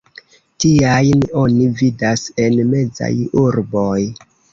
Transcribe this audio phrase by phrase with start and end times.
[0.63, 3.11] Tiajn oni vidas en mezaj
[3.43, 3.99] urboj.